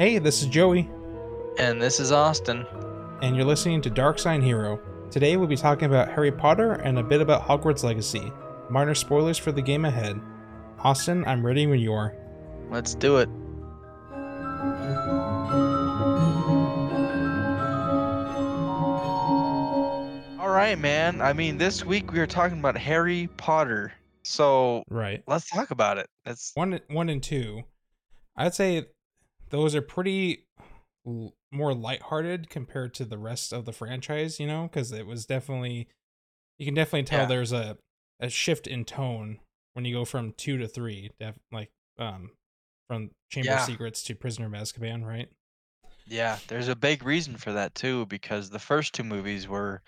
[0.00, 0.88] Hey, this is Joey,
[1.58, 2.64] And this is Austin.
[3.20, 4.80] and you're listening to Dark Sign Hero.
[5.10, 8.32] Today we'll be talking about Harry Potter and a bit about Hogwarts Legacy.
[8.70, 10.18] Minor spoilers for the game ahead.
[10.78, 12.14] Austin, I'm ready when you are.
[12.70, 13.28] Let's do it.
[20.38, 21.20] All right, man.
[21.20, 23.92] I mean, this week we are talking about Harry Potter.
[24.22, 25.22] So Right.
[25.26, 26.08] let's talk about it.
[26.24, 27.62] It's One, one and two.
[28.36, 28.86] I'd say
[29.50, 30.46] those are pretty
[31.06, 35.26] l- more lighthearted compared to the rest of the franchise, you know, because it was
[35.26, 35.88] definitely
[36.58, 37.26] you can definitely tell Yeah.
[37.26, 37.78] there's a
[38.20, 39.40] a shift in tone
[39.74, 42.30] when you go from two to three, def- like um
[42.88, 43.56] from Chamber Yeah.
[43.60, 45.28] of Secrets to Prisoner of Azkaban, right?
[46.06, 49.80] yeah, there's a big reason for that too, because the first two movies were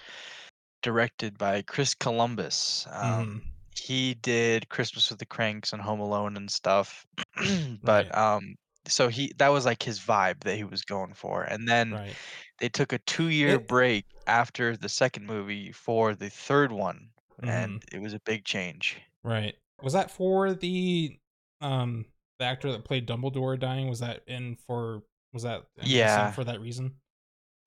[0.82, 2.86] directed by Chris Columbus.
[2.92, 3.42] Um,
[3.76, 7.04] he did Christmas with the Cranks and Home Alone and stuff.
[7.82, 8.14] but Right.
[8.16, 8.54] um
[8.86, 11.42] so he that was like his vibe that he was going for.
[11.44, 12.14] And then Right.
[12.58, 17.08] they took a two year break after the second movie for the third one.
[17.40, 17.48] Mm-hmm.
[17.50, 19.00] And it was a big change.
[19.22, 19.54] Right.
[19.82, 21.18] Was that for the
[21.60, 22.04] um
[22.38, 23.88] the actor that played Dumbledore dying?
[23.88, 25.02] Was that in for
[25.32, 26.30] was that Yeah.
[26.32, 26.96] for that reason?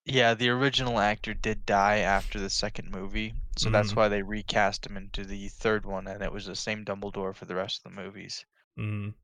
[0.07, 3.95] Yeah, the original actor did die after the second movie, so that's Mhm.
[3.95, 7.45] why they recast him into the third one, and it was the same Dumbledore for
[7.45, 8.45] the rest of the movies.
[8.77, 9.15] Mm.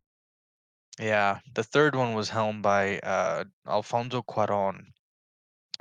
[1.01, 4.85] Yeah, the third one was helmed by uh, Alfonso Cuarón,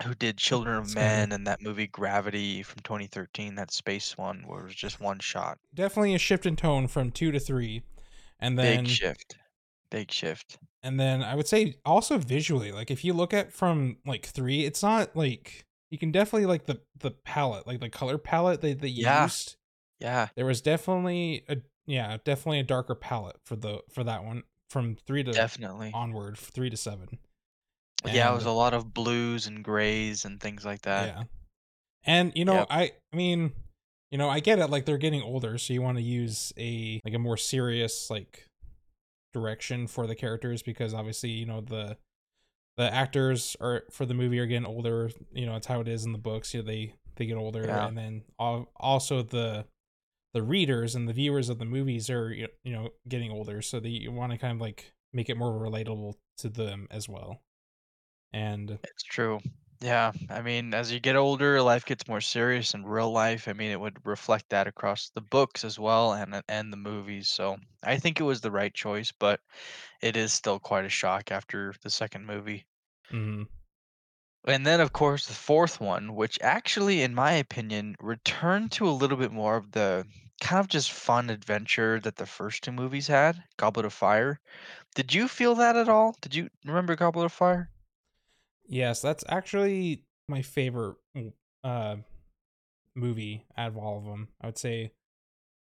[0.03, 4.61] who did Children of Men and that movie Gravity from 2013, that space one where
[4.61, 5.59] it was just one shot.
[5.75, 7.83] Definitely a shift in tone from two to three.
[8.39, 9.37] And then Big shift.
[9.91, 10.59] Big shift.
[10.83, 14.65] and then I would say also visually, like if you look at from like three,
[14.65, 18.81] it's not like you can definitely like the the palette, like the color palette that
[18.81, 19.25] they Yeah.
[19.25, 19.57] used.
[19.99, 24.45] Yeah, There was definitely a yeah, definitely a darker palette for the for that one
[24.71, 25.91] from three to definitely.
[25.93, 27.19] onward, three to seven.
[28.05, 31.07] Yeah, it was a lot of blues and grays and things like that.
[31.09, 31.23] Yeah.
[32.05, 32.67] And you know, Yep.
[32.71, 33.53] I I mean,
[34.11, 37.01] you know, I get it like they're getting older, so you want to use a
[37.05, 38.47] like a more serious like
[39.35, 41.97] direction for the characters because obviously, you know, the
[42.77, 46.05] the actors are for the movie are getting older, you know, it's how it is
[46.07, 47.87] in the books, you know, they they get older Yeah.
[47.87, 49.67] and then al- also the
[50.33, 53.89] the readers and the viewers of the movies are you know getting older, so that
[53.89, 57.43] you want to kind of like make it more relatable to them as well.
[58.33, 59.41] And It's true.
[59.81, 63.49] Yeah, I mean, as you get older, life gets more serious in real life.
[63.49, 67.31] I mean, it would reflect that across the books as well and and the movies.
[67.31, 69.41] So I think it was the right choice, but
[70.03, 72.67] it is still quite a shock after the second movie.
[73.11, 73.49] mhm,
[74.45, 78.91] And then, of course, the fourth one, which actually, in my opinion, returned to a
[78.91, 80.07] little bit more of the
[80.41, 84.41] kind of just fun adventure that the first two movies had, Goblet of Fire.
[84.95, 86.17] Did you feel that at all?
[86.23, 87.71] Did you remember Goblet of Fire?
[88.67, 90.97] Yes, that's actually my favorite
[91.65, 91.97] uh
[92.95, 94.29] movie out of all of them.
[94.41, 94.93] I would say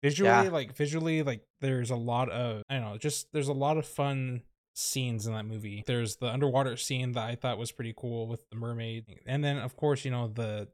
[0.02, 0.50] visually Yeah.
[0.50, 3.86] like visually like there's a lot of I don't know, just there's a lot of
[3.86, 4.42] fun
[4.74, 5.84] scenes in that movie.
[5.86, 9.20] There's the underwater scene that I thought was pretty cool with the mermaid.
[9.26, 10.68] And then of course, you know, the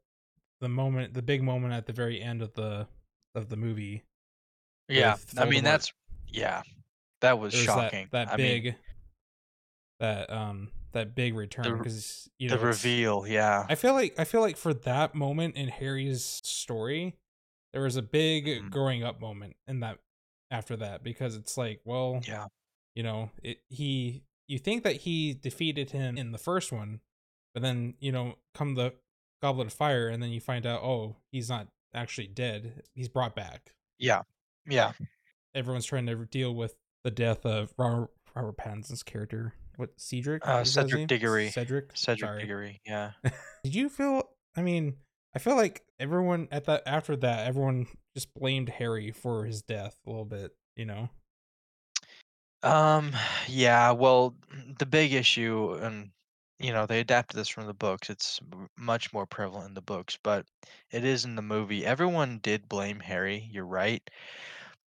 [0.61, 2.87] the moment the big moment at the very end of the
[3.35, 4.03] of the movie.
[4.87, 5.91] Yeah, I mean that's
[6.27, 6.61] yeah,
[7.21, 8.07] that was There's shocking.
[8.11, 8.75] that that I mean, big
[9.99, 14.23] that um that big return because you know it's- reveal, yeah, I feel like I
[14.23, 17.15] feel like for that moment in Harry's story,
[17.73, 18.69] there was a big Mhm.
[18.71, 19.99] growing up moment in that
[20.49, 22.47] after that because it's like, well, yeah,
[22.99, 26.99] you know, it he you think that he defeated him in the first one,
[27.53, 28.93] but then, you know, come the
[29.41, 32.83] Goblet of Fire and then you find out, oh, he's not actually dead.
[32.93, 33.71] He's brought back.
[33.99, 34.23] yeah,
[34.67, 34.91] yeah,
[35.55, 39.53] Everyone's trying to deal with the death of Robert, Robert Pattinson's character.
[39.77, 40.45] What Cedric?
[40.45, 41.07] Uh, Is that his Cedric?
[41.07, 41.49] Diggory.
[41.51, 41.91] Cedric.
[41.95, 42.41] Cedric Sorry.
[42.41, 43.11] Diggory, yeah.
[43.63, 44.23] Did you feel?
[44.57, 44.97] I mean,
[45.33, 49.95] I feel like everyone at that after that, everyone just blamed Harry for his death
[50.05, 50.51] a little bit.
[50.75, 51.09] You know?
[52.63, 53.13] Um,
[53.47, 54.35] yeah, well,
[54.79, 56.11] the big issue, and
[56.59, 58.09] you know, they adapted this from the books.
[58.09, 58.39] It's
[58.77, 60.45] much more prevalent in the books, but
[60.91, 61.85] it is in the movie.
[61.85, 64.07] Everyone did blame Harry, you're right,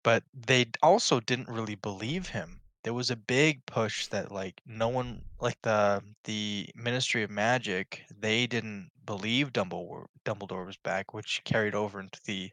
[0.05, 2.61] but they also didn't really believe him.
[2.85, 8.05] There was a big push that like no one like the the Ministry of Magic,
[8.21, 12.51] they didn't believe Dumbledore Dumbledore was back, which carried over into the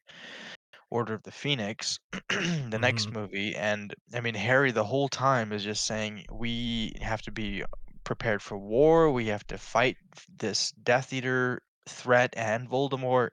[0.90, 2.00] Order of the Phoenix,
[2.30, 3.14] the next Mhm.
[3.14, 7.64] movie, and I mean Harry the whole time is just saying we have to be
[8.04, 9.98] prepared for war, we have to fight
[10.30, 13.32] this Death Eater threat and Voldemort.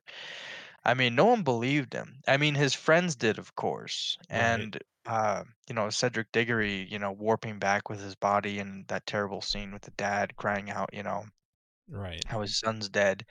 [0.85, 2.21] I mean, no one believed him.
[2.29, 4.69] I mean, his friends did, of course, Right.
[4.69, 9.07] and, uh, you know, Cedric Diggory, you know, warping back with his body and that
[9.07, 11.25] terrible scene with the dad crying out, you know,
[11.89, 12.27] Right.
[12.27, 13.25] how his son's dead.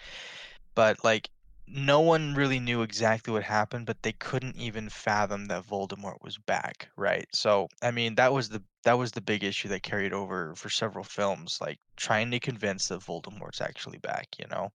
[0.76, 1.30] But, like,
[1.68, 6.38] no one really knew exactly what happened, but they couldn't even fathom that Voldemort was
[6.38, 7.26] back, right?
[7.34, 10.70] So, I mean, that was the that was the big issue that carried over for
[10.70, 14.72] several films, like, trying to convince that Voldemort's actually back, you know?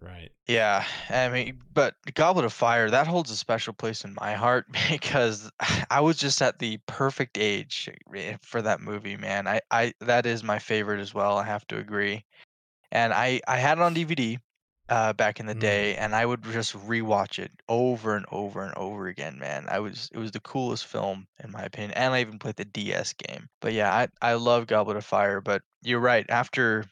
[0.00, 0.30] Right.
[0.46, 4.66] Yeah, I mean, but Goblet of Fire, that holds a special place in my heart
[4.90, 5.50] because
[5.90, 9.46] I was just at the perfect age eh, for that movie, man.
[9.46, 12.24] I I that is my favorite as well, I have to agree.
[12.92, 14.38] And I I had it on DVD,
[14.88, 15.54] uh, back in the Mm.
[15.54, 19.66] day, and I would just rewatch it over and over and over again, man.
[19.68, 22.64] I was it was the coolest film in my opinion, and I even played the
[22.64, 23.48] DS game.
[23.60, 26.86] But yeah, I I love Goblet of Fire, but you're right, after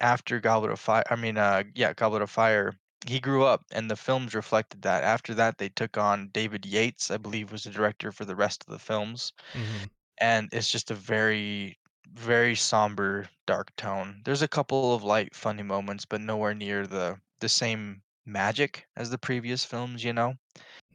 [0.00, 2.74] after Goblet of Fire I mean, uh, yeah, Goblet of Fire,
[3.06, 5.04] he grew up, and the films reflected that.
[5.04, 8.64] After that, they took on David Yates, I believe, was the director for the rest
[8.66, 9.88] of the films, Mhm.
[10.20, 11.78] and it's just a very,
[12.08, 14.22] very somber, dark tone.
[14.24, 19.10] There's a couple of light, funny moments, but nowhere near the the same magic as
[19.10, 20.34] the previous films, you know?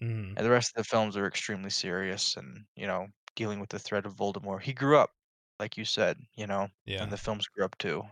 [0.01, 0.37] Mhm.
[0.37, 3.79] And the rest of the films are extremely serious and, you know, dealing with the
[3.79, 4.63] threat of Voldemort.
[4.63, 5.11] He grew up,
[5.59, 6.69] like you said, you know,
[6.99, 8.03] and the films grew up too.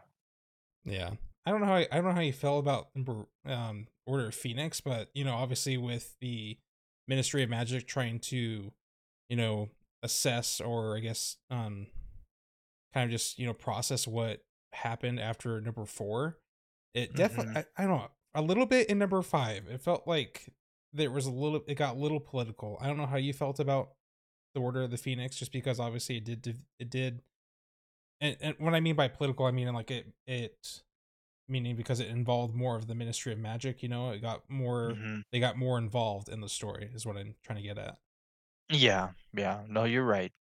[0.83, 1.15] Yeah.
[1.45, 2.89] I don't know how I don't know how you felt about
[3.45, 6.59] um Order of Phoenix, but you know, obviously with the
[7.07, 8.71] Ministry of Magic trying to,
[9.29, 9.69] you know,
[10.03, 11.87] assess or I guess um
[12.93, 14.41] kind of just, you know, process what
[14.73, 16.39] happened after number 4,
[16.93, 19.67] it definitely I, I don't know, a little bit in number 5.
[19.67, 20.49] It felt like
[20.93, 22.77] there was a little it got a little political.
[22.81, 23.91] I don't know how you felt about
[24.55, 27.21] the Order of the Phoenix just because obviously it did it did
[28.19, 30.81] and, and what I mean by political, I mean like it it
[31.47, 34.91] meaning because it involved more of the Ministry of Magic, you know, it got more
[34.95, 35.23] Mhm.
[35.31, 37.97] they got more involved in the story is what I'm trying to get at.
[38.69, 39.63] Yeah, yeah.
[39.67, 40.31] No, you're right.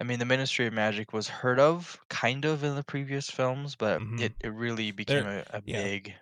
[0.00, 3.74] I mean, the Ministry of Magic was heard of, kind of, in the previous films,
[3.76, 4.20] but Mhm.
[4.20, 6.14] it, it really became They're a, a yeah, big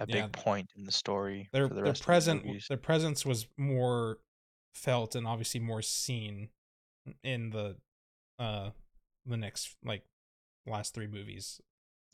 [0.00, 0.22] a yeah.
[0.22, 4.18] big point in the story Their the their of the their presence was more
[4.74, 6.48] felt and obviously more seen
[7.22, 7.76] in the
[8.38, 8.70] uh
[9.26, 10.02] the next like
[10.66, 11.60] last 3 movies,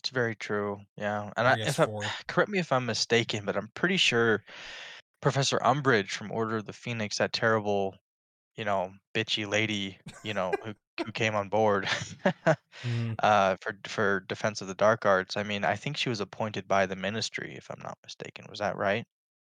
[0.01, 0.81] It's very true.
[0.97, 1.87] Yeah, and I, I if I
[2.29, 4.45] correct me if I'm mistaken, but I'm pretty sure
[5.21, 7.95] Professor Umbridge from Order of the Phoenix, that terrible,
[8.57, 10.75] you know, bitchy lady, you know, who
[11.05, 11.89] who came on board
[12.83, 13.17] Mhm.
[13.21, 15.37] uh, for for Defense of the Dark Arts.
[15.37, 18.47] I mean, I think she was appointed by the Ministry, if I'm not mistaken.
[18.51, 19.07] Was that right?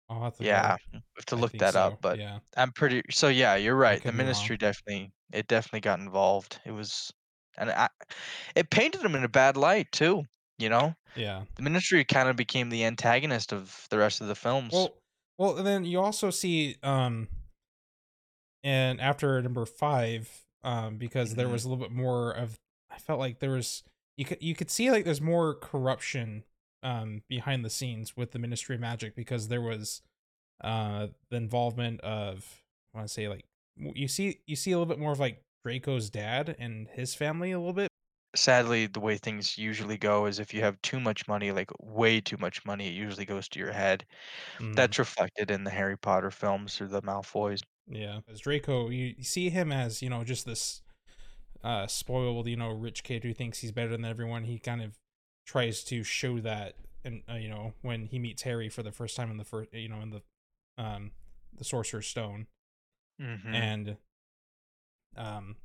[0.08, 0.76] I'll have to Yeah,
[1.16, 2.00] have to I look think that up, so.
[2.02, 2.40] but Yeah.
[2.56, 4.04] I'm pretty so yeah, you're I right.
[4.04, 4.52] The could be wrong.
[4.52, 6.60] ministry definitely it definitely got involved.
[6.66, 7.12] It was
[7.58, 7.88] and I
[8.56, 10.24] it painted them in a bad light too,
[10.58, 10.94] you know?
[11.14, 11.44] Yeah.
[11.56, 14.90] The ministry kind of became the antagonist of the rest of the films.
[14.90, 14.98] Well
[15.38, 17.28] well, and then you also see um
[18.64, 22.58] and after number 5 um because there Mhm, was a little bit more of
[22.90, 23.82] I felt like there was
[24.16, 26.44] you could you could see like there's more corruption
[26.82, 30.02] um behind the scenes with the Ministry of Magic because there was
[30.62, 32.62] uh the involvement of
[32.94, 33.46] I want to say like
[33.78, 37.52] you see you see a little bit more of like Draco's dad and his family
[37.52, 37.88] a little bit.
[38.34, 42.20] Sadly, the way things usually go is if you have too much money, like way
[42.20, 44.06] too much money, it usually goes to your head.
[44.60, 47.62] Mm, That's reflected in the Harry Potter films through the Malfoys.
[47.88, 50.82] Yeah, as Draco, you, you see him as you know just this
[51.64, 54.44] uh spoiled you know rich kid who thinks he's better than everyone.
[54.44, 54.98] He kind of
[55.46, 59.16] tries to show that, and uh, you know when he meets Harry for the first
[59.16, 60.22] time in the first you know in the
[60.82, 61.12] um
[61.56, 62.46] the Sorcerer's Stone,
[63.20, 63.54] Mhm.
[63.54, 63.96] and
[65.16, 65.56] um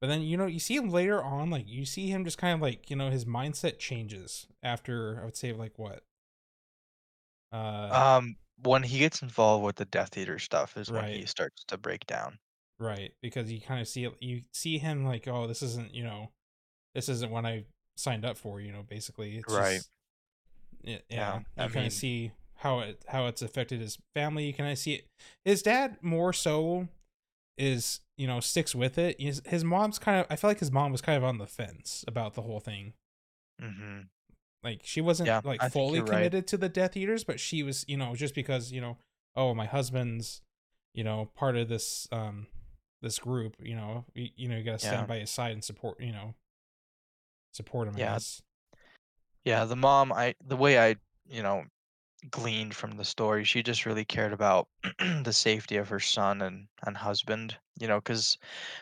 [0.00, 2.54] But then you know you see him later on, like you see him just kind
[2.54, 6.04] of like you know his mindset changes after I would say like what
[7.52, 11.64] uh Um, when he gets involved with the Death Eater stuff is when he starts
[11.64, 12.38] to break down.
[12.78, 16.30] right because you kind of see you see him like oh this isn't you know
[16.94, 17.64] this isn't what I
[17.96, 19.76] signed up for you know basically it's Right.
[19.76, 19.90] just
[20.82, 20.98] Yeah.
[21.08, 24.70] yeah I you kind of see how it how it's affected his family you kind
[24.70, 25.06] of see it
[25.44, 26.88] his dad more so
[27.58, 30.72] is you know sticks with it his, his mom's kind of I feel like his
[30.72, 32.92] mom was kind of on the fence about the whole thing
[33.60, 34.08] mhm.
[34.66, 36.10] Like she wasn't Yeah, like I fully you're right.
[36.14, 38.96] committed to the Death Eaters, but she was, you know, just because, you know,
[39.36, 40.42] oh, my husband's,
[40.92, 42.48] you know, part of this um
[43.00, 45.06] this group, you know, you, you know, you got to stand Yeah.
[45.06, 46.34] by his side and support, you know,
[47.52, 48.18] support him, Yeah.
[49.44, 50.96] Yeah, the mom, I the way I,
[51.30, 51.66] you know,
[52.30, 54.68] gleaned from the story, she just really cared about
[54.98, 58.38] the safety of her son and and husband, you know, cuz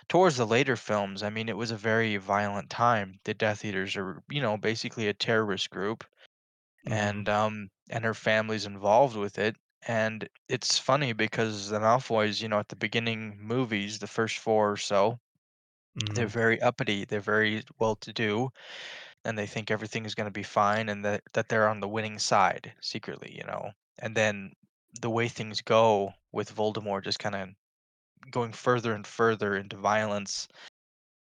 [0.09, 3.21] towards the later films, I mean, it was a very violent time.
[3.25, 6.05] The Death Eaters are, you know, basically a terrorist group
[6.85, 7.25] Mhm.
[7.27, 12.49] and um and her family's involved with it And it's funny because the Malfoys, you
[12.49, 15.21] know, at the beginning movies, the first 4 or so,
[16.15, 16.35] they're Mhm.
[16.43, 18.51] very uppity, they're very well-to-do,
[19.25, 22.19] and they think everything is gonna be fine and that that they're on the winning
[22.19, 23.73] side secretly, you know?
[23.99, 24.53] And then
[25.01, 27.55] the way things go with Voldemort just kinda
[28.31, 30.49] going further and further into violence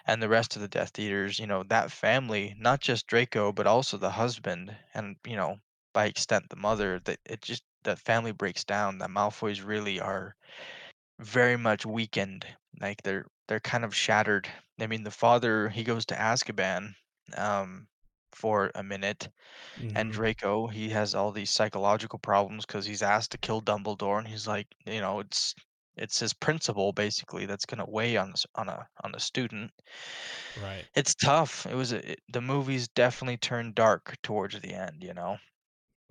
[0.06, 3.68] and the rest of the Death Eaters, you know, that family, not just Draco, but
[3.68, 5.60] also the husband and, you know,
[5.94, 10.36] by extent, the mother, that it just that family breaks down, that Malfoys really are
[11.20, 12.46] very much weakened,
[12.82, 14.50] like, they're they're kind of shattered.
[14.80, 16.96] I mean, the father, he goes to Azkaban,
[17.38, 17.88] um,
[18.34, 19.30] for a minute,
[19.96, 20.14] and Mhm.
[20.14, 24.48] Draco, he has all these psychological problems because he's asked to kill Dumbledore, and he's
[24.48, 25.56] like, you know, it's
[25.98, 29.72] it's his principle basically that's gonna weigh on s on a on a student.
[30.56, 30.90] Right.
[30.94, 31.66] It's tough.
[31.66, 35.40] It was a the movies definitely turned dark towards the end, you know?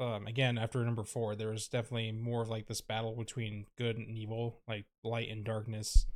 [0.01, 3.97] Um, again, after number 4, there was definitely more of, like, this battle between good
[3.97, 6.07] and evil, like, light and darkness.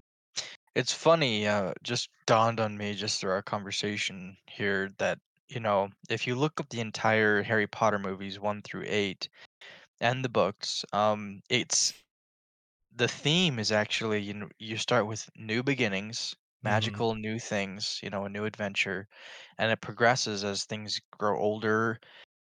[0.76, 5.91] It's funny, uh, just dawned on me just through our conversation here that, you know,
[6.09, 9.29] if you look up the entire Harry Potter movies 1 through 8
[10.00, 11.95] and the books, um, it's
[12.93, 17.02] the theme is actually, you kn you start with new beginnings, Mhm.
[17.02, 19.09] magical new things, you know, a new adventure,
[19.59, 22.00] and it progresses as things grow older,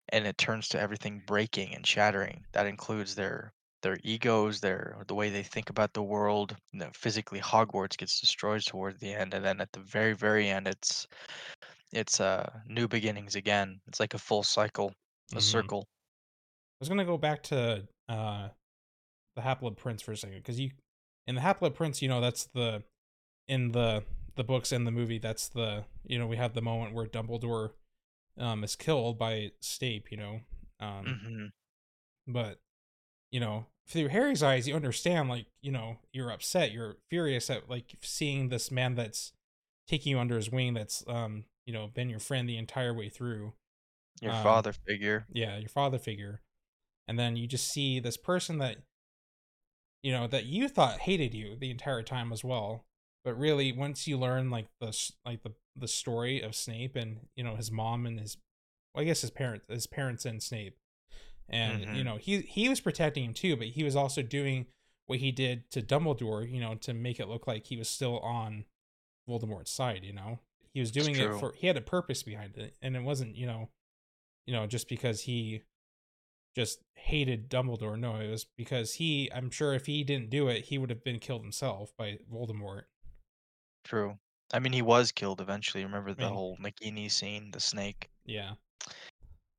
[0.10, 2.46] and it turns to everything breaking and shattering.
[2.54, 3.54] That includes their
[3.88, 8.20] their egos, their the way they think about the world, you know, physically, Hogwarts gets
[8.20, 11.08] destroyed towards the end, and then at the very, very end, it's
[11.94, 13.80] it's, uh, new beginnings again.
[13.88, 14.94] It's like a full cycle,
[15.36, 15.42] a Mhm.
[15.42, 15.88] circle.
[15.88, 18.50] I was gonna go back to, uh,
[19.36, 20.72] The Half-Blood Prince for a second because you
[21.28, 22.84] in The Half-Blood Prince, you know, that's the
[23.48, 24.04] in the
[24.36, 27.74] the books and the movie, that's the you know, we have the moment where Dumbledore,
[28.38, 30.42] um, is killed by Snape, you know?
[30.80, 31.52] Um, Mhm.
[32.28, 32.60] but,
[33.32, 37.70] you know, through Harry's eyes, you understand, like, you know, you're upset, you're furious at,
[37.70, 39.34] like, seeing this man that's
[39.88, 43.10] taking you under his wing that's, um, you know, been your friend the entire way
[43.10, 43.54] through.
[44.22, 45.28] Your Um, father figure.
[45.30, 46.42] yeah, your father figure.
[47.08, 48.78] And then you just see this person that
[50.04, 52.86] you know, that you thought hated you the entire time as well.
[53.24, 57.44] But really, once you learn, like, the like, the the story of Snape and, you
[57.44, 58.38] know, his mom and his
[58.94, 60.78] well, I guess his parents, his parents and Snape,
[61.50, 62.04] and, you Mhm.
[62.04, 64.68] know, he he was protecting him too, but he was also doing
[65.08, 68.20] what he did to Dumbledore, you know, to make it look like he was still
[68.20, 68.66] on
[69.30, 70.40] Voldemort's side, you know?
[70.74, 73.48] He was doing it for he had a purpose behind it, and it wasn't, you
[73.48, 73.70] know
[74.48, 75.64] you know, just because he
[76.56, 80.66] just hated Dumbledore, no, it was because he I'm sure if he didn't do it,
[80.66, 82.84] he would have been killed himself by Voldemort.
[83.84, 84.20] True.
[84.54, 88.12] I mean, he was killed eventually, remember I the mean whole Nagini scene, the snake?
[88.26, 88.56] Yeah.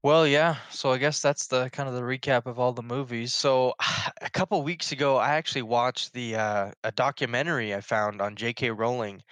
[0.02, 3.34] Well, yeah, so I guess that's the kind of the recap of all the movies.
[3.34, 3.74] So,
[4.22, 8.70] a couple weeks ago, I actually watched the, uh a documentary I found on J.K.
[8.70, 9.22] Rowling,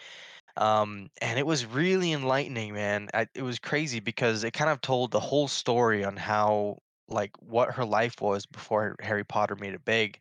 [0.56, 3.08] um, and it was really enlightening, man.
[3.14, 7.32] I it was crazy because it kind of told the whole story on how like,
[7.42, 10.20] what her life was before Harry Potter made it big.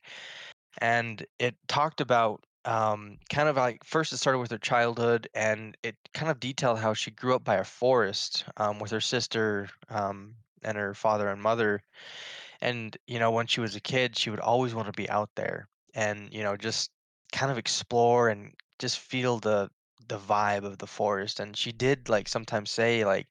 [0.79, 5.77] And it talked about, um, kind of like first it started with her childhood, and
[5.83, 9.69] it kind of detailed how she grew up by a forest, um, with her sister,
[9.89, 11.81] um, and her father and mother.
[12.61, 15.67] And, you know, when she was a kid, she would always wanna be out there
[15.95, 16.91] and, you know, just
[17.31, 19.69] kind of explore and just feel the
[20.07, 21.39] the vibe of the forest.
[21.39, 23.27] And she did, like, sometimes say, like,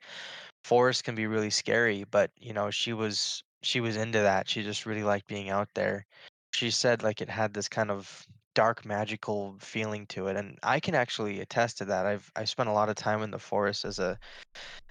[0.64, 4.62] forests can be really scary, but, you know, she was she was into that, she
[4.62, 6.06] just really liked being out there.
[6.52, 10.80] She said, like, it had this kind of dark, magical feeling to it, and I
[10.80, 12.06] can actually attest to that.
[12.06, 14.18] I've I spent a lot of time in the forest as a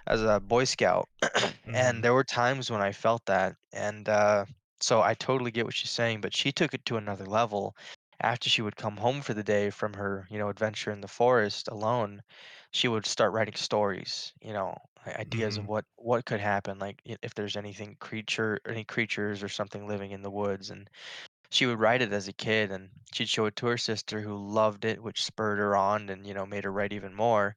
[0.07, 1.09] as a Boy Scout,
[1.73, 2.03] and Mhm.
[2.03, 4.45] there were times when I felt that, and, uh,
[4.81, 7.75] so I totally get what she's saying, but she took it to another level.
[8.21, 11.07] After she would come home for the day from her, you know, adventure in the
[11.07, 12.21] forest alone,
[12.71, 14.77] she would start writing stories, you know,
[15.07, 15.69] ideas of Mhm.
[15.69, 20.21] what what could happen, like, if there's anything creature any creatures or something living in
[20.21, 20.89] the woods, and
[21.53, 24.35] she would write it as a kid, and she'd show it to her sister who
[24.35, 27.55] loved it, which spurred her on and, you know, made her write even more.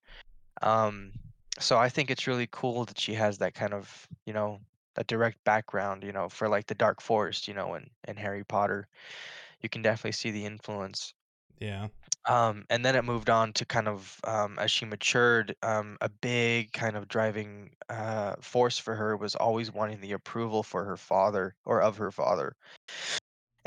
[0.63, 1.13] Um,
[1.59, 4.61] so I think it's really cool that she has that kind of, you know,
[4.97, 8.45] a direct background, you know, for, like, the dark forest, you know, and, and Harry
[8.45, 8.87] Potter.
[9.63, 11.15] You can definitely see the influence.
[11.59, 11.89] Yeah.
[12.27, 16.11] Um, and then it moved on to kind of, um, as she matured, um, a
[16.11, 20.99] big kind of driving, uh, force for her was always wanting the approval for her
[20.99, 22.57] father or of her father.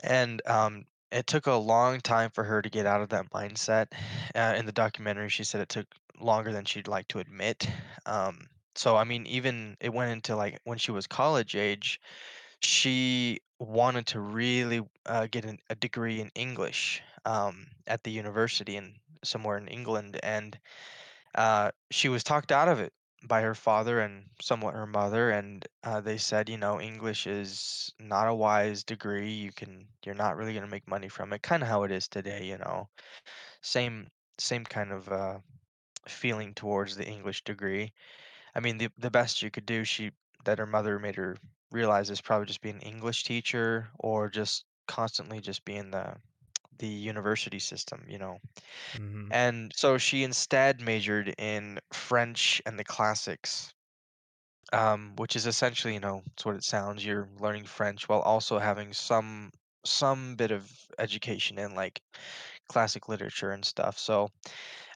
[0.04, 3.88] And, um, it took a long time for her to get out of that mindset.
[4.36, 5.88] Uh, in the documentary, she said it took
[6.20, 7.68] longer than she'd like to admit.
[8.06, 12.00] Um, so, I mean, even it went into, like, when she was college age,
[12.62, 18.76] she wanted to really uh, get an, a degree in English um, at the university
[18.76, 20.58] in somewhere in England, and
[21.36, 25.66] uh, she was talked out of it by her father and somewhat her mother, and
[25.84, 29.32] uh, they said, you know, English is not a wise degree.
[29.32, 31.42] You can, you're not really going to make money from it.
[31.42, 32.88] Kind of how it is today, you know.
[33.62, 34.08] Same,
[34.38, 35.40] same kind of uh,
[36.08, 37.94] feeling towards the English degree.
[38.56, 40.12] I mean, the the best you could do, she
[40.46, 41.38] that her mother made her
[41.72, 46.16] realize is probably just being an English teacher or just constantly just being the
[46.80, 48.40] the university system, you know.
[48.94, 53.74] hmm And so she instead majored in French and the classics,
[54.72, 57.06] um, which is essentially, you know, it's what it sounds.
[57.06, 59.52] You're learning French while also having some
[59.86, 60.70] some bit of
[61.00, 62.02] education in like
[62.70, 63.98] classic literature and stuff.
[64.00, 64.30] So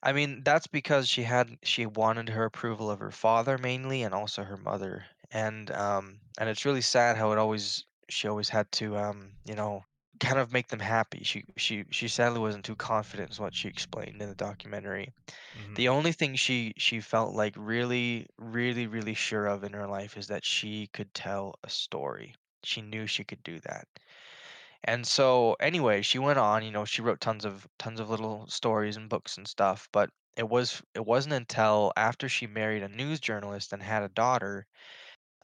[0.04, 4.14] I mean, that's because she had she wanted her approval of her father mainly and
[4.16, 5.06] also her mother.
[5.32, 9.56] And um and it's really sad how it always she always had to um, you
[9.56, 9.84] know,
[10.20, 11.24] kind of make them happy.
[11.24, 15.14] She she she sadly wasn't too confident is what she explained in the documentary.
[15.54, 19.88] hmm The only thing she she felt like really really really sure of in her
[19.88, 22.36] life is that she could tell a story.
[22.64, 23.88] She knew she could do that.
[24.86, 28.48] And so anyway, she went on, you know, she wrote tons of tons of little
[28.48, 32.88] stories and books and stuff, but it was it wasn't until after she married a
[32.90, 34.68] news journalist and had a daughter,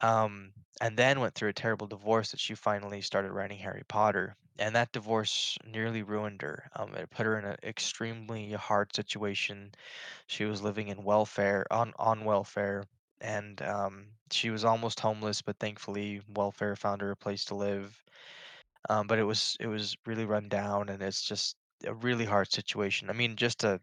[0.02, 4.38] um, and then went through a terrible divorce that she finally started writing Harry Potter.
[4.60, 6.70] And that divorce nearly ruined her.
[6.76, 9.74] Um, it put her in an extremely hard situation.
[10.28, 12.86] She was living in welfare on on welfare,
[13.22, 18.04] and um, she was almost homeless, but thankfully welfare found her a place to live
[18.90, 22.52] um, but it was it was really run down, and it's just a really hard
[22.52, 23.10] situation.
[23.10, 23.82] I mean, just to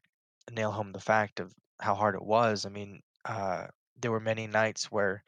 [0.51, 3.69] nail home the fact of how hard it was, I mean, uh,
[4.01, 5.23] there were many nights where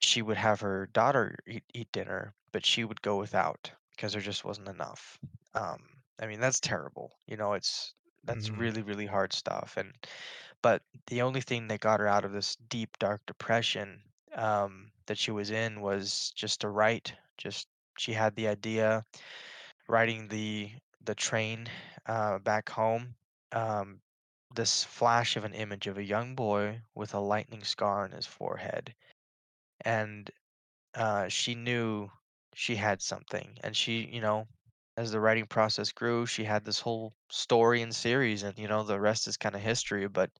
[0.00, 4.22] she would have her daughter eat, eat dinner, but she would go without because there
[4.22, 5.18] just wasn't enough.
[5.54, 5.78] Um,
[6.20, 7.12] I mean, that's terrible.
[7.26, 7.94] You know, it's
[8.26, 9.74] that's hmm really really hard stuff.
[9.76, 9.94] And
[10.62, 14.02] but the only thing that got her out of this deep dark depression
[14.34, 17.14] um, that she was in was just to write.
[17.38, 19.04] Just she had the idea
[19.88, 20.70] riding the
[21.04, 21.68] the train
[22.06, 23.14] uh, back home,
[23.52, 24.00] um,
[24.54, 28.26] this flash of an image of a young boy with a lightning scar on his
[28.26, 28.94] forehead,
[29.84, 30.30] and
[30.94, 32.10] uh, she knew
[32.58, 34.48] she had something, and she, you know,
[34.96, 38.82] as the writing process grew, she had this whole story and series, and you know,
[38.82, 40.08] the rest is kind of history.
[40.08, 40.30] But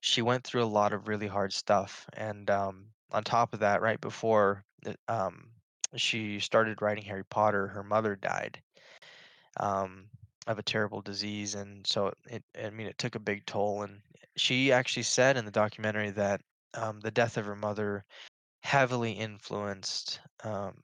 [0.00, 3.80] she went through a lot of really hard stuff, and um, on top of that,
[3.80, 4.64] right before
[5.06, 5.48] um,
[5.94, 8.60] she started writing Harry Potter, her mother died
[9.60, 10.06] um,
[10.48, 13.82] of a terrible disease, and so it, I mean, it took a big toll.
[13.82, 14.00] And
[14.36, 16.40] she actually said in the documentary that
[16.74, 18.04] um, the death of her mother
[18.62, 20.74] heavily influenced um,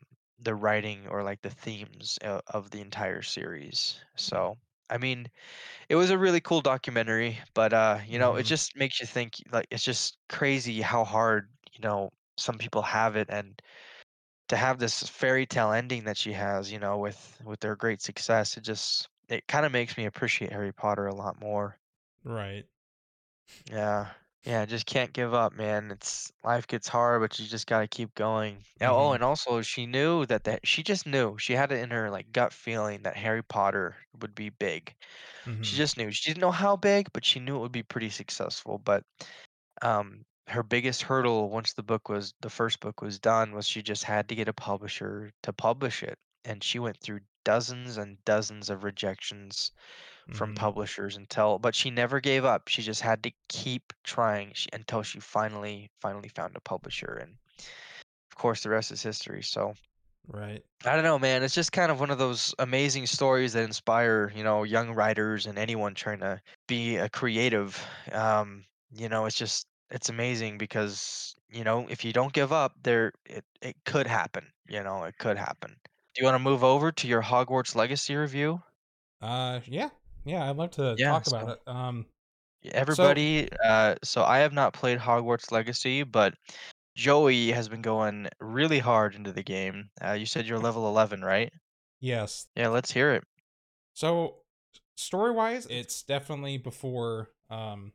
[0.44, 4.00] the writing or like the themes of, of the entire series.
[4.16, 4.57] So,
[4.90, 5.31] I mean,
[5.88, 9.07] it was a really cool documentary, but uh, you know, it hmm just makes you
[9.07, 9.37] think.
[9.52, 13.61] Like, it's just crazy how hard you know some people have it, and
[14.48, 18.02] to have this fairy tale ending that she has, you know, with with their great
[18.02, 21.78] success, it just it kind of makes me appreciate Harry Potter a lot more.
[22.24, 22.66] Right.
[23.70, 24.12] Yeah.
[24.44, 25.90] Yeah, just can't give up, man.
[25.92, 28.64] It's life gets hard, but you just got to keep going.
[28.81, 31.38] Yeah, Oh, hmm and also she knew that that she just knew.
[31.38, 34.94] She had it in her like gut feeling that Harry Potter would be big.
[35.62, 36.11] She hmm just knew.
[36.12, 38.78] She didn't know how big, but she knew it would be pretty successful.
[38.78, 39.05] But
[39.83, 43.83] um her biggest hurdle once the book was the first book was done was she
[43.83, 48.24] just had to get a publisher to publish it and she went through dozens and
[48.24, 49.72] dozens of rejections
[50.30, 54.52] from hmm publishers until but she never gave up she just had to keep trying
[54.54, 57.38] she, until she finally finally found a publisher and
[58.32, 59.74] of course the rest is history so
[60.26, 60.64] Right.
[60.85, 61.42] I don't know, man.
[61.44, 65.46] It's just kind of one of those amazing stories that inspire, you know, young writers
[65.46, 67.85] and anyone trying to be a creative.
[68.11, 72.74] Um, you know, it's just it's amazing because, you know, if you don't give up,
[72.82, 74.52] there it it could happen.
[74.68, 75.76] You know, it could happen.
[76.14, 78.62] Do you want to move over to your Hogwarts Legacy review?
[79.22, 79.90] Uh, yeah,
[80.24, 80.48] yeah.
[80.48, 81.61] I'd love to Yeah, talk about so it.
[81.66, 82.06] Um,
[82.88, 86.35] so everybody, uh, so I have not played Hogwarts Legacy, but
[86.96, 89.90] Joey has been going really hard into the game.
[90.04, 91.52] Uh, you said you're level 11, right?
[92.00, 92.48] yes.
[92.56, 93.24] Yeah, let's hear it.
[93.94, 94.42] So
[94.96, 97.92] story wise, it's definitely before um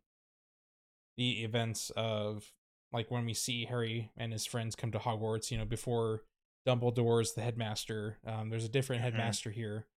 [1.15, 2.53] the events of
[2.91, 5.51] like when we see Harry and his friends come to Hogwarts.
[5.51, 6.23] You know, before
[6.65, 8.19] Dumbledore's the headmaster.
[8.25, 9.87] Um, there's a different hmm headmaster here.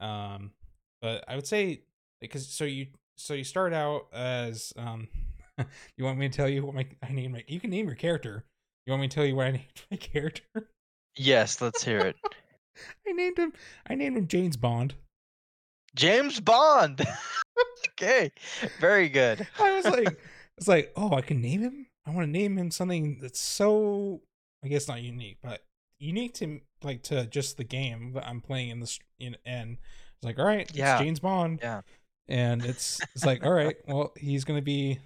[0.00, 0.52] Um,
[1.00, 1.82] but I would say
[2.20, 5.08] because so you so you start out as um.
[5.96, 7.96] you want me to tell you what my I name my you can name your
[7.96, 8.44] character.
[8.86, 10.68] You want me to tell you what I named my character?
[11.16, 12.16] Yes, let's hear it.
[13.06, 13.52] I named him.
[13.88, 14.94] I named him James Bond.
[15.94, 17.06] James Bond.
[17.90, 18.32] okay,
[18.78, 19.46] very good.
[19.58, 20.20] I was like,
[20.56, 21.86] it's like, oh, I can name him.
[22.06, 24.22] I want to name him something that's so,
[24.64, 25.62] I guess not unique, but
[25.98, 28.98] unique to like to just the game that I'm playing in this.
[29.18, 29.78] In and
[30.20, 30.94] it's like, all right, Yeah.
[30.96, 31.60] it's James Bond.
[31.62, 31.80] Yeah.
[32.28, 34.98] and it's it's like, all right, well, he's gonna be.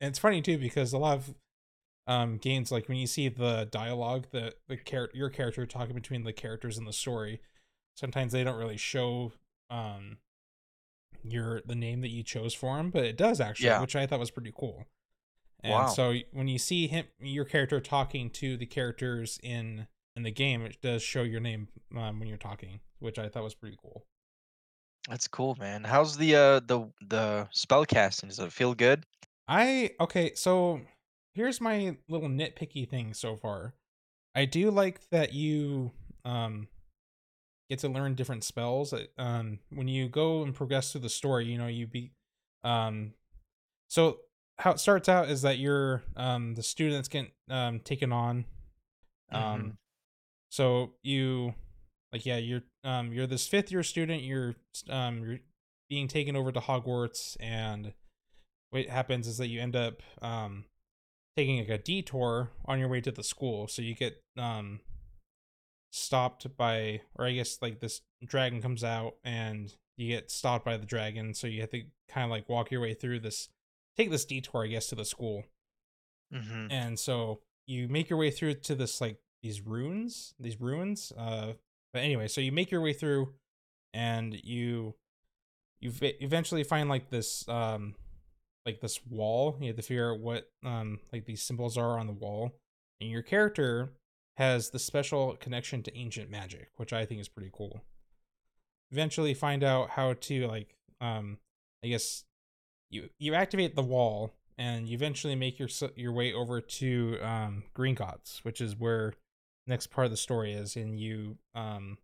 [0.00, 1.34] And it's funny too because a lot of
[2.06, 6.22] um games like when you see the dialogue that the character your character talking between
[6.22, 7.40] the characters in the story
[7.96, 9.32] sometimes they don't really show
[9.70, 10.18] um
[11.24, 13.80] your the name that you chose for him but it does actually Yeah.
[13.80, 14.84] which i thought was pretty cool
[15.64, 15.86] and Wow.
[15.88, 20.62] so when you see him your character talking to the characters in in the game
[20.62, 24.04] it does show your name um, when you're talking which i thought was pretty cool
[25.08, 25.84] That's cool, man.
[25.84, 28.28] How's the uh the the spell casting?
[28.28, 29.04] Does it feel good?
[29.46, 30.80] I okay, so
[31.34, 33.74] here's my little nitpicky thing so far.
[34.34, 35.92] I do like that you
[36.24, 36.68] um
[37.70, 38.92] get to learn different spells.
[38.92, 42.12] uh, Um when you go and progress through the story, you know, you be
[42.64, 43.14] um
[43.88, 44.18] so
[44.58, 48.44] how it starts out is that you're um the student that's getting um taken on
[49.30, 49.76] um Mhm.
[50.50, 51.54] so you
[52.12, 54.54] like yeah you're um you're this fifth year student you're
[54.88, 55.38] um you're
[55.88, 57.92] being taken over to hogwarts and
[58.70, 60.64] what happens is that you end up um
[61.36, 64.80] taking like a detour on your way to the school so you get um
[65.90, 70.76] stopped by or i guess like this dragon comes out and you get stopped by
[70.76, 73.48] the dragon so you have to kind of like walk your way through this
[73.96, 75.44] take this detour i guess to the school
[76.34, 76.72] Mhm.
[76.72, 81.52] and so you make your way through to this like these ruins these ruins uh
[81.96, 83.32] but anyway so you make your way through
[83.94, 84.94] and you
[85.80, 87.94] you eventually find like this um
[88.64, 89.56] like this wall.
[89.60, 92.52] You have to figure out what um like these symbols are on the wall.
[93.00, 93.92] And your character
[94.36, 97.82] has the special connection to ancient magic which i think is pretty cool.
[98.92, 101.38] Eventually find out how to like um
[101.82, 102.24] i guess
[102.90, 107.64] you you activate the wall and you eventually make your your way over to um
[107.74, 109.14] Gringotts, which is where
[109.66, 111.98] next part of the story is and you um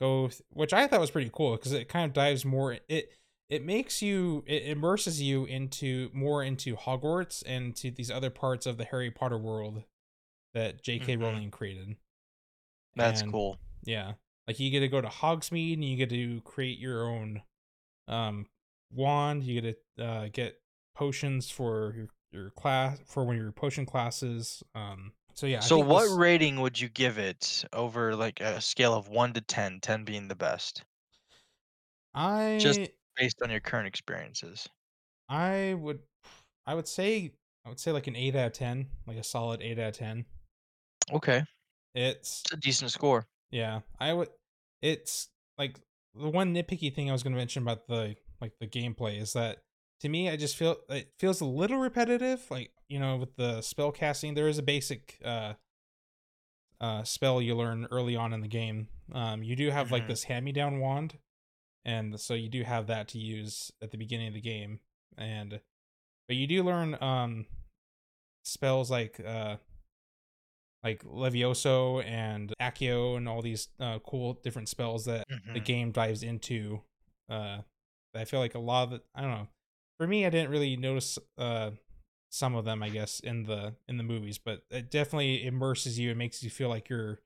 [0.00, 3.12] go th- which I thought was pretty cool because it kind of dives more it
[3.48, 8.64] it makes you it immerses you into more into Hogwarts and to these other parts
[8.66, 9.82] of the Harry Potter world
[10.54, 11.16] that J.K.
[11.16, 11.20] Mhm.
[11.22, 11.96] Rowling created.
[12.96, 13.58] That's And- cool.
[13.84, 14.14] yeah.
[14.48, 17.42] Like you get to go to Hogsmeade and you get to create your own
[18.08, 18.46] um
[18.90, 19.44] wand.
[19.44, 20.60] You get to uh, get
[20.94, 24.62] potions for your your class for one of your potion classes.
[24.74, 25.56] Um so yeah.
[25.56, 29.08] I so think what this- rating would you give it over like a scale of
[29.08, 30.84] 1 to 10, 10 being the best
[32.14, 32.80] I just
[33.16, 34.68] based on your current experiences?
[35.30, 36.00] I would
[36.66, 37.32] I would say
[37.64, 39.96] I would say like an 8 out of 10, like a solid 8 out of
[39.96, 40.26] 10.
[41.12, 41.42] Okay.
[41.94, 43.26] It's It's a decent score.
[43.50, 44.28] Yeah, I would.
[44.82, 45.80] It's like
[46.14, 49.32] the one nitpicky thing I was going to mention about the like the gameplay is
[49.32, 49.58] that
[50.00, 52.44] to me I just feel it feels a little repetitive.
[52.50, 55.54] Like you know, with the spell casting, there is a basic uh
[56.80, 58.88] uh spell you learn early on in the game.
[59.12, 60.08] Um, you do have like Mhm.
[60.08, 61.18] this hand me down wand,
[61.84, 64.80] and so you do have that to use at the beginning of the game,
[65.18, 65.60] and
[66.26, 67.46] but you do learn um
[68.44, 69.56] spells like uh
[70.82, 75.64] like Levioso and Accio and all these uh, cool different spells that the Mhm.
[75.64, 76.80] game dives into.
[77.28, 77.58] Uh,
[78.14, 79.04] I feel like a lot of it.
[79.14, 79.48] I don't know.
[80.00, 81.72] For me, I didn't really notice uh,
[82.30, 82.82] some of them.
[82.82, 86.10] I guess in the in the movies, but it definitely immerses you.
[86.10, 87.18] It makes you feel like you're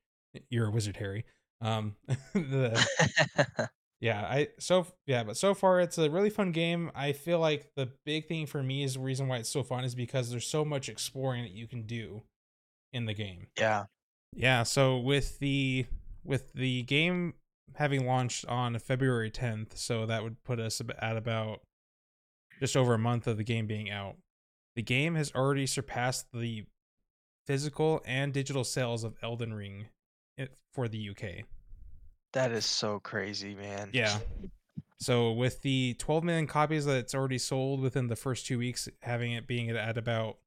[0.50, 1.24] you're a wizard, Harry.
[1.60, 1.94] Um,
[2.34, 2.84] the
[4.00, 6.90] yeah, I so yeah, but so far it's a really fun game.
[6.96, 9.84] I feel like the big thing for me is the reason why it's so fun
[9.84, 12.22] is because there's so much exploring that you can do
[12.92, 13.46] in the game.
[13.56, 13.84] yeah.
[14.36, 15.86] Yeah, so with the
[16.24, 17.34] with the game
[17.76, 21.60] having launched on February 10th, so that would put us at about
[22.60, 24.16] just over a month of the game being out.
[24.76, 26.64] The game has already surpassed the
[27.46, 29.86] physical and digital sales of Elden Ring
[30.72, 31.44] for the UK.
[32.32, 33.90] That is so crazy, man.
[33.92, 34.18] Yeah.
[34.98, 38.88] So with the 12 million copies that it's already sold within the first 2 weeks
[39.02, 40.38] having it being at about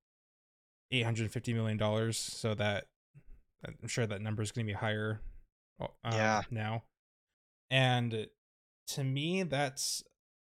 [0.92, 2.88] 850 million dollars, so that
[3.66, 5.22] I'm sure that number is going to be higher
[5.80, 6.42] uh, Yeah.
[6.50, 6.84] now.
[7.70, 8.28] And
[8.88, 10.04] to me that's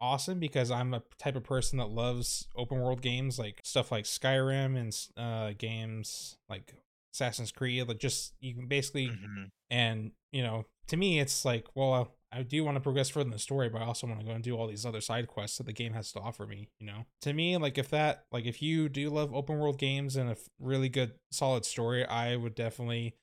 [0.00, 4.04] awesome because I'm a type of person that loves open world games like stuff like
[4.04, 6.74] Skyrim and uh games like
[7.14, 9.50] Assassin's Creed like just you can basically Mhm.
[9.68, 13.32] and you know to me it's like well i do want to progress further in
[13.32, 15.58] the story but i also want to go and do all these other side quests
[15.58, 18.44] that the game has to offer me you know to me like if that like
[18.46, 22.54] if you do love open world games and a really good solid story i would
[22.54, 23.14] definitely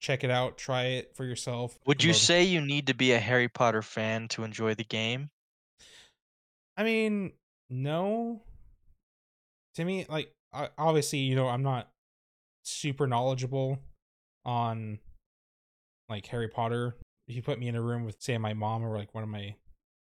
[0.00, 1.78] check it out, try it for yourself.
[1.84, 5.28] Would you say you need to be a Harry Potter fan to enjoy the game?
[6.80, 7.32] I mean,
[7.68, 8.40] no.
[9.74, 11.90] To me, like I- obviously, you know, I'm not
[12.62, 13.78] super knowledgeable
[14.46, 14.98] on
[16.08, 16.96] like Harry Potter.
[17.28, 19.28] If you put me in a room with say my mom or like one of
[19.28, 19.56] my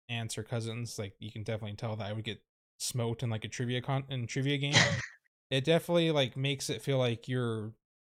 [0.09, 2.41] aunts or cousins, like you can definitely tell that I would get
[2.79, 4.75] smoked in like a trivia con in trivia game.
[5.51, 7.75] it definitely like makes it feel like you're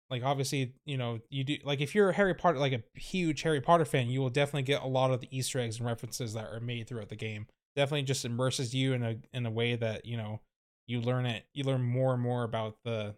[0.09, 3.43] like obviously you know you do like if you're a harry potter like a huge
[3.43, 6.33] harry potter fan you will definitely get a lot of the easter eggs and references
[6.33, 7.47] that are made throughout the game
[7.79, 10.41] definitely just immerses you in a in a way that you know
[10.87, 13.15] you learn it you learn more and more about the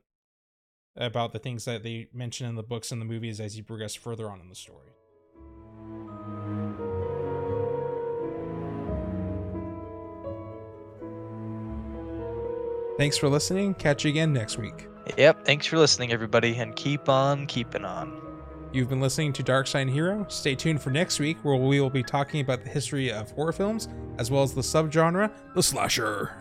[0.96, 3.94] about the things that they mention in the books and the movies as you progress
[3.94, 4.88] further on in the story
[12.98, 15.44] thanks for listening catch you again next week Yep.
[15.44, 18.29] Thanks for listening, everybody, and keep on keeping on.
[18.72, 20.24] You've been listening to Dark Side Hero.
[20.28, 23.50] Stay tuned for next week where we will be talking about the history of horror
[23.50, 26.36] films as well as the subgenre, the slasher.